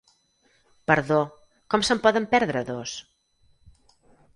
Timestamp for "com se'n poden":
1.75-2.29